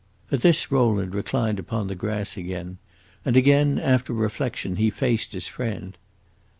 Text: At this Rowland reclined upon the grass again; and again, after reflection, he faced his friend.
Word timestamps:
At 0.31 0.41
this 0.41 0.71
Rowland 0.71 1.13
reclined 1.13 1.59
upon 1.59 1.85
the 1.85 1.93
grass 1.93 2.35
again; 2.35 2.79
and 3.23 3.37
again, 3.37 3.77
after 3.77 4.13
reflection, 4.13 4.77
he 4.77 4.89
faced 4.89 5.33
his 5.33 5.47
friend. 5.47 5.95